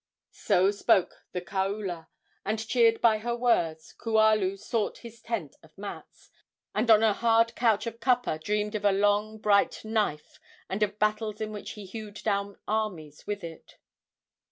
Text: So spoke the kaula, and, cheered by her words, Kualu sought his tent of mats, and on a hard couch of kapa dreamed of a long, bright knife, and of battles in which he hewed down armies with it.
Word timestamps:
So 0.31 0.71
spoke 0.71 1.27
the 1.31 1.41
kaula, 1.41 2.07
and, 2.43 2.57
cheered 2.57 3.01
by 3.01 3.19
her 3.19 3.35
words, 3.35 3.93
Kualu 3.99 4.57
sought 4.57 4.97
his 5.05 5.21
tent 5.21 5.57
of 5.61 5.77
mats, 5.77 6.31
and 6.73 6.89
on 6.89 7.03
a 7.03 7.13
hard 7.13 7.53
couch 7.55 7.85
of 7.85 7.99
kapa 7.99 8.39
dreamed 8.39 8.73
of 8.73 8.83
a 8.83 8.91
long, 8.91 9.37
bright 9.37 9.85
knife, 9.85 10.39
and 10.67 10.81
of 10.81 10.97
battles 10.97 11.39
in 11.39 11.51
which 11.51 11.73
he 11.73 11.85
hewed 11.85 12.23
down 12.23 12.57
armies 12.67 13.27
with 13.27 13.43
it. 13.43 13.77